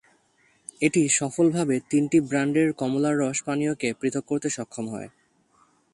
এটি 0.81 1.01
সফলভাবে 1.19 1.75
তিনটি 1.91 2.17
ব্র্যান্ডের 2.21 2.69
কমলার 2.73 3.15
রস 3.19 3.37
পানীয়কে 3.45 3.89
পৃথক 3.99 4.23
করতে 4.27 4.47
সক্ষম 4.49 4.85
হয়। 4.93 5.09